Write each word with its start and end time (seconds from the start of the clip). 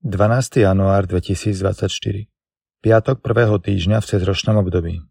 12. 0.00 0.64
január 0.64 1.04
2024 1.04 1.84
Piatok 2.80 3.20
prvého 3.20 3.60
týždňa 3.60 4.00
v 4.00 4.06
cezročnom 4.08 4.56
období 4.64 5.04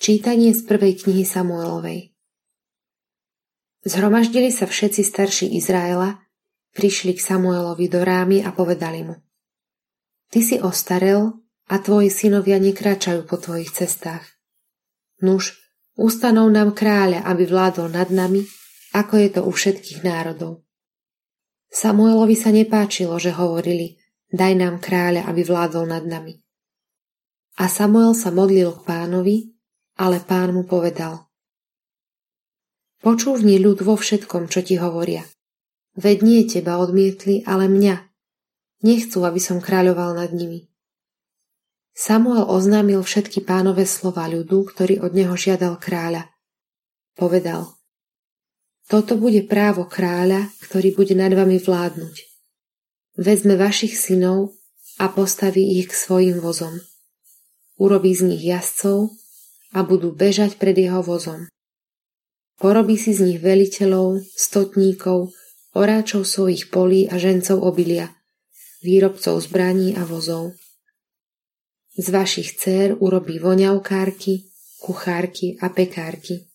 Čítanie 0.00 0.56
z 0.56 0.64
prvej 0.64 0.96
knihy 1.04 1.20
Samuelovej 1.20 2.16
Zhromaždili 3.84 4.48
sa 4.48 4.64
všetci 4.64 5.04
starší 5.04 5.52
Izraela, 5.60 6.16
prišli 6.72 7.12
k 7.12 7.20
Samuelovi 7.20 7.92
do 7.92 8.00
rámy 8.00 8.40
a 8.40 8.56
povedali 8.56 9.04
mu 9.04 9.20
Ty 10.32 10.40
si 10.40 10.56
ostarel 10.56 11.36
a 11.68 11.76
tvoji 11.84 12.08
synovia 12.08 12.56
nekráčajú 12.56 13.28
po 13.28 13.36
tvojich 13.36 13.68
cestách. 13.68 14.24
Nuž, 15.20 15.60
ustanov 15.92 16.48
nám 16.48 16.72
kráľa, 16.72 17.20
aby 17.28 17.44
vládol 17.44 17.92
nad 17.92 18.08
nami, 18.08 18.48
ako 18.96 19.20
je 19.20 19.28
to 19.28 19.40
u 19.44 19.52
všetkých 19.52 20.00
národov. 20.08 20.64
Samuelovi 21.68 22.32
sa 22.32 22.48
nepáčilo, 22.48 23.20
že 23.20 23.36
hovorili, 23.36 24.00
daj 24.32 24.52
nám 24.56 24.80
kráľa, 24.80 25.28
aby 25.28 25.44
vládol 25.44 25.84
nad 25.84 26.04
nami. 26.04 26.40
A 27.60 27.68
Samuel 27.68 28.16
sa 28.16 28.32
modlil 28.32 28.72
k 28.72 28.84
pánovi, 28.88 29.36
ale 30.00 30.24
pán 30.24 30.56
mu 30.56 30.64
povedal. 30.64 31.28
Počúvni 32.98 33.60
ľud 33.60 33.84
vo 33.84 33.94
všetkom, 33.94 34.48
čo 34.48 34.64
ti 34.64 34.80
hovoria. 34.80 35.22
Veď 35.98 36.16
nie 36.24 36.40
teba 36.48 36.80
odmietli, 36.80 37.44
ale 37.46 37.68
mňa. 37.68 37.96
Nechcú, 38.82 39.26
aby 39.26 39.42
som 39.42 39.58
kráľoval 39.58 40.18
nad 40.18 40.30
nimi. 40.30 40.70
Samuel 41.98 42.46
oznámil 42.46 43.02
všetky 43.02 43.42
pánové 43.42 43.82
slova 43.82 44.30
ľudu, 44.30 44.70
ktorý 44.70 45.02
od 45.02 45.12
neho 45.18 45.34
žiadal 45.34 45.82
kráľa. 45.82 46.30
Povedal– 47.18 47.74
toto 48.88 49.20
bude 49.20 49.44
právo 49.44 49.84
kráľa, 49.84 50.48
ktorý 50.64 50.96
bude 50.96 51.12
nad 51.12 51.30
vami 51.36 51.60
vládnuť. 51.60 52.16
Vezme 53.20 53.60
vašich 53.60 53.94
synov 54.00 54.56
a 54.96 55.12
postaví 55.12 55.76
ich 55.76 55.92
k 55.92 55.94
svojim 55.94 56.40
vozom. 56.40 56.80
Urobí 57.76 58.16
z 58.16 58.32
nich 58.32 58.42
jazdcov 58.42 59.12
a 59.76 59.84
budú 59.84 60.16
bežať 60.16 60.56
pred 60.56 60.74
jeho 60.74 61.04
vozom. 61.04 61.46
Porobí 62.58 62.98
si 62.98 63.14
z 63.14 63.22
nich 63.22 63.38
veliteľov, 63.38 64.24
stotníkov, 64.34 65.30
oráčov 65.76 66.26
svojich 66.26 66.74
polí 66.74 67.06
a 67.06 67.14
žencov 67.14 67.62
obilia, 67.62 68.10
výrobcov 68.82 69.38
zbraní 69.44 69.94
a 69.94 70.02
vozov. 70.02 70.58
Z 71.94 72.08
vašich 72.10 72.58
dcer 72.58 72.98
urobí 72.98 73.38
voňavkárky, 73.38 74.50
kuchárky 74.82 75.54
a 75.62 75.70
pekárky. 75.70 76.47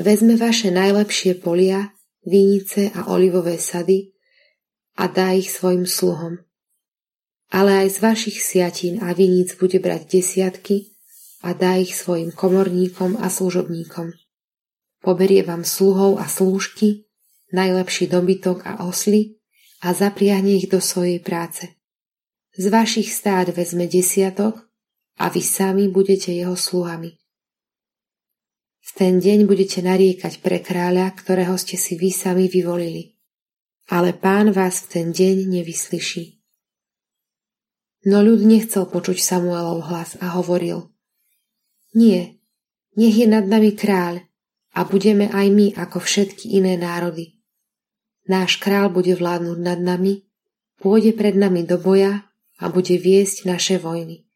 Vezme 0.00 0.32
vaše 0.40 0.72
najlepšie 0.72 1.44
polia, 1.44 1.92
vinice 2.24 2.88
a 2.96 3.12
olivové 3.12 3.60
sady 3.60 4.16
a 4.96 5.12
dá 5.12 5.36
ich 5.36 5.52
svojim 5.52 5.84
sluhom. 5.84 6.40
Ale 7.52 7.84
aj 7.84 7.88
z 7.92 7.98
vašich 8.00 8.38
siatín 8.40 9.04
a 9.04 9.12
viníc 9.12 9.60
bude 9.60 9.76
brať 9.76 10.08
desiatky 10.08 10.96
a 11.44 11.52
dá 11.52 11.76
ich 11.76 11.92
svojim 11.92 12.32
komorníkom 12.32 13.20
a 13.20 13.28
služobníkom. 13.28 14.16
Poberie 15.04 15.44
vám 15.44 15.68
sluhov 15.68 16.16
a 16.16 16.24
slúžky, 16.24 17.04
najlepší 17.52 18.08
dobytok 18.08 18.64
a 18.64 18.88
osly 18.88 19.36
a 19.84 19.92
zapriahne 19.92 20.56
ich 20.56 20.72
do 20.72 20.80
svojej 20.80 21.20
práce. 21.20 21.76
Z 22.56 22.72
vašich 22.72 23.12
stád 23.12 23.52
vezme 23.52 23.84
desiatok 23.84 24.64
a 25.20 25.28
vy 25.28 25.44
sami 25.44 25.92
budete 25.92 26.32
jeho 26.32 26.56
sluhami. 26.56 27.19
Ten 29.00 29.16
deň 29.16 29.48
budete 29.48 29.80
nariekať 29.80 30.44
pre 30.44 30.60
kráľa, 30.60 31.08
ktorého 31.16 31.56
ste 31.56 31.80
si 31.80 31.96
vy 31.96 32.12
sami 32.12 32.52
vyvolili. 32.52 33.16
Ale 33.88 34.12
pán 34.12 34.52
vás 34.52 34.84
v 34.84 34.86
ten 34.92 35.06
deň 35.08 35.48
nevyslyší. 35.48 36.36
No 38.04 38.20
ľud 38.20 38.44
nechcel 38.44 38.84
počuť 38.84 39.16
Samuelov 39.16 39.88
hlas 39.88 40.20
a 40.20 40.36
hovoril 40.36 40.92
Nie, 41.96 42.44
nech 42.92 43.16
je 43.16 43.24
nad 43.24 43.48
nami 43.48 43.72
kráľ 43.72 44.20
a 44.76 44.84
budeme 44.84 45.32
aj 45.32 45.46
my 45.48 45.66
ako 45.80 45.96
všetky 45.96 46.60
iné 46.60 46.76
národy. 46.76 47.40
Náš 48.28 48.60
král 48.60 48.92
bude 48.92 49.16
vládnuť 49.16 49.58
nad 49.64 49.80
nami, 49.80 50.28
pôjde 50.76 51.16
pred 51.16 51.40
nami 51.40 51.64
do 51.64 51.80
boja 51.80 52.28
a 52.60 52.68
bude 52.68 53.00
viesť 53.00 53.48
naše 53.48 53.80
vojny. 53.80 54.28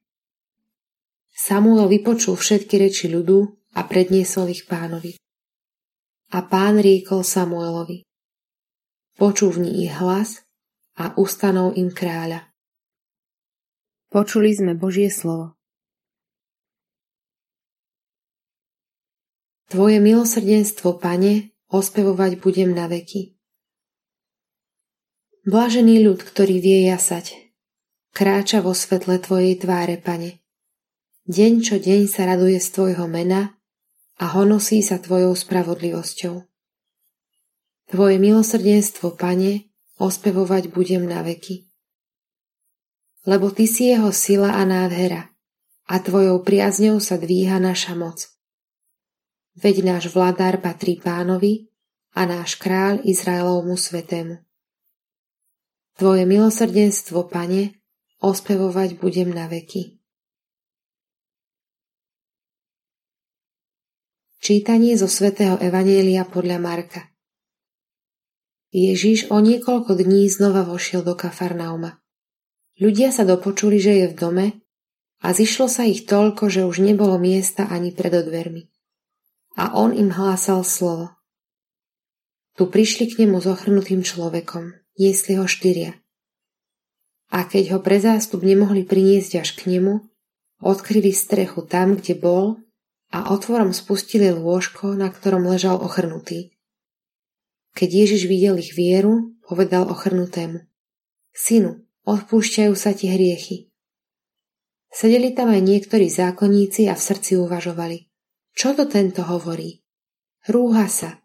Samuel 1.37 1.85
vypočul 1.85 2.41
všetky 2.41 2.81
reči 2.81 3.13
ľudu 3.13 3.64
a 3.75 3.81
predniesol 3.83 4.55
ich 4.55 4.65
pánovi. 4.71 5.19
A 6.35 6.43
pán 6.47 6.79
riekol 6.79 7.27
Samuelovi, 7.27 8.07
počúvni 9.19 9.83
ich 9.83 9.95
hlas 9.99 10.43
a 10.99 11.15
ustanov 11.19 11.75
im 11.75 11.91
kráľa. 11.91 12.51
Počuli 14.11 14.55
sme 14.55 14.79
Božie 14.79 15.11
slovo. 15.11 15.59
Tvoje 19.67 19.99
milosrdenstvo, 19.99 21.03
pane, 21.03 21.51
ospevovať 21.67 22.39
budem 22.39 22.71
na 22.71 22.87
veky. 22.87 23.35
Blažený 25.45 26.07
ľud, 26.07 26.23
ktorý 26.23 26.63
vie 26.63 26.87
jasať, 26.87 27.35
kráča 28.15 28.63
vo 28.63 28.71
svetle 28.71 29.19
Tvojej 29.19 29.59
tváre, 29.59 29.99
pane. 29.99 30.39
Deň 31.27 31.53
čo 31.61 31.77
deň 31.83 32.07
sa 32.07 32.31
raduje 32.31 32.63
z 32.63 32.69
Tvojho 32.71 33.11
mena 33.11 33.51
a 34.21 34.25
honosí 34.39 34.83
sa 34.83 35.03
Tvojou 35.03 35.35
spravodlivosťou. 35.35 36.47
Tvoje 37.91 38.17
milosrdenstvo, 38.17 39.15
Pane, 39.19 39.69
ospevovať 39.99 40.71
budem 40.71 41.05
na 41.05 41.21
veky. 41.23 41.67
Lebo 43.27 43.51
Ty 43.51 43.65
si 43.67 43.91
jeho 43.93 44.11
sila 44.13 44.57
a 44.57 44.63
nádhera 44.65 45.35
a 45.89 45.95
Tvojou 46.01 46.41
priazňou 46.41 47.01
sa 47.01 47.21
dvíha 47.21 47.61
naša 47.61 47.93
moc. 47.97 48.25
Veď 49.55 49.87
náš 49.87 50.11
vladár 50.11 50.59
patrí 50.59 50.99
pánovi 50.99 51.71
a 52.17 52.27
náš 52.27 52.59
kráľ 52.59 53.05
Izraelovmu 53.07 53.79
svetému. 53.79 54.43
Tvoje 55.95 56.27
milosrdenstvo, 56.27 57.31
Pane, 57.31 57.79
ospevovať 58.19 58.99
budem 58.99 59.31
na 59.31 59.47
veky. 59.47 59.94
Čítanie 64.45 64.93
zo 65.01 65.09
svätého 65.09 65.57
Evanielia 65.57 66.29
podľa 66.29 66.61
Marka 66.61 67.09
Ježiš 68.77 69.33
o 69.33 69.41
niekoľko 69.41 69.97
dní 69.97 70.29
znova 70.29 70.69
vošiel 70.69 71.01
do 71.01 71.17
Kafarnauma. 71.17 72.05
Ľudia 72.77 73.09
sa 73.09 73.25
dopočuli, 73.25 73.81
že 73.81 74.05
je 74.05 74.07
v 74.13 74.19
dome 74.21 74.47
a 75.25 75.33
zišlo 75.33 75.65
sa 75.65 75.89
ich 75.89 76.05
toľko, 76.05 76.53
že 76.53 76.69
už 76.69 76.85
nebolo 76.85 77.17
miesta 77.17 77.73
ani 77.73 77.89
pred 77.89 78.13
odvermi. 78.13 78.69
A 79.57 79.81
on 79.81 79.97
im 79.97 80.13
hlásal 80.13 80.61
slovo. 80.61 81.17
Tu 82.61 82.69
prišli 82.69 83.17
k 83.17 83.25
nemu 83.25 83.41
zochrnutým 83.41 84.05
človekom, 84.05 84.77
niesli 85.01 85.41
ho 85.41 85.49
štyria. 85.49 85.97
A 87.33 87.49
keď 87.49 87.73
ho 87.73 87.79
pre 87.81 87.97
zástup 87.97 88.45
nemohli 88.45 88.85
priniesť 88.85 89.41
až 89.41 89.57
k 89.57 89.73
nemu, 89.73 90.05
odkryli 90.61 91.17
strechu 91.17 91.65
tam, 91.65 91.97
kde 91.97 92.13
bol 92.21 92.61
a 93.15 93.31
otvorom 93.31 93.71
spustili 93.71 94.35
lôžko, 94.35 94.99
na 94.99 95.07
ktorom 95.07 95.47
ležal 95.47 95.79
ochrnutý. 95.79 96.59
Keď 97.79 97.89
Ježiš 97.91 98.27
videl 98.27 98.59
ich 98.59 98.75
vieru, 98.75 99.39
povedal 99.47 99.87
ochrnutému. 99.87 100.67
Synu, 101.31 101.87
odpúšťajú 102.03 102.75
sa 102.75 102.91
ti 102.91 103.07
hriechy. 103.07 103.71
Sedeli 104.91 105.31
tam 105.31 105.55
aj 105.55 105.63
niektorí 105.63 106.11
zákonníci 106.11 106.91
a 106.91 106.99
v 106.99 107.03
srdci 107.07 107.39
uvažovali. 107.39 108.11
Čo 108.55 108.75
to 108.75 108.91
tento 108.91 109.23
hovorí? 109.23 109.87
Rúha 110.51 110.91
sa. 110.91 111.23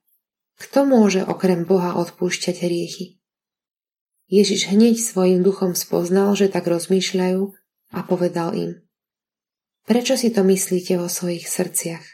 Kto 0.61 0.85
môže 0.85 1.25
okrem 1.25 1.65
Boha 1.65 1.97
odpúšťať 1.97 2.65
hriechy? 2.65 3.17
Ježiš 4.29 4.69
hneď 4.69 5.01
svojim 5.01 5.41
duchom 5.41 5.73
spoznal, 5.73 6.37
že 6.37 6.53
tak 6.53 6.69
rozmýšľajú 6.69 7.41
a 7.97 7.99
povedal 8.05 8.53
im– 8.53 8.71
Prečo 9.89 10.13
si 10.13 10.29
to 10.29 10.45
myslíte 10.45 11.01
vo 11.01 11.09
svojich 11.09 11.49
srdciach? 11.49 12.05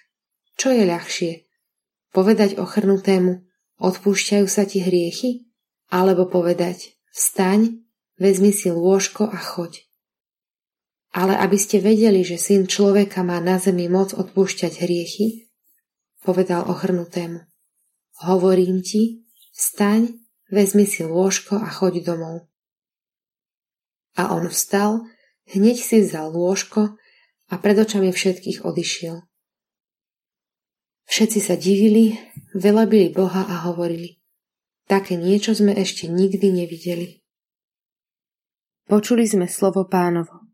Čo 0.56 0.72
je 0.72 0.88
ľahšie? 0.88 1.32
Povedať 2.16 2.56
ochrnutému, 2.56 3.44
odpúšťajú 3.84 4.48
sa 4.48 4.64
ti 4.64 4.80
hriechy? 4.80 5.52
Alebo 5.92 6.24
povedať, 6.32 6.96
vstaň, 7.12 7.84
vezmi 8.16 8.56
si 8.56 8.72
lôžko 8.72 9.28
a 9.28 9.36
choď. 9.36 9.84
Ale 11.12 11.36
aby 11.36 11.60
ste 11.60 11.84
vedeli, 11.84 12.24
že 12.24 12.40
syn 12.40 12.64
človeka 12.64 13.28
má 13.28 13.44
na 13.44 13.60
zemi 13.60 13.92
moc 13.92 14.16
odpúšťať 14.16 14.80
hriechy, 14.80 15.52
povedal 16.24 16.72
ochrnutému. 16.72 17.44
Hovorím 18.24 18.88
ti, 18.88 19.28
vstaň, 19.52 20.16
vezmi 20.48 20.88
si 20.88 21.04
lôžko 21.04 21.60
a 21.60 21.68
choď 21.68 22.08
domov. 22.08 22.48
A 24.16 24.32
on 24.32 24.48
vstal, 24.48 25.04
hneď 25.52 25.76
si 25.76 26.00
vzal 26.00 26.32
lôžko 26.32 26.96
a 27.50 27.56
pred 27.62 27.78
očami 27.78 28.10
všetkých 28.10 28.66
odišiel. 28.66 29.22
Všetci 31.06 31.40
sa 31.40 31.56
divili, 31.56 32.18
velebili 32.58 33.14
Boha 33.14 33.46
a 33.46 33.70
hovorili 33.70 34.18
Také 34.86 35.18
niečo 35.18 35.58
sme 35.58 35.74
ešte 35.74 36.06
nikdy 36.06 36.54
nevideli. 36.54 37.26
Počuli 38.86 39.26
sme 39.26 39.50
slovo 39.50 39.90
pánovo. 39.90 40.45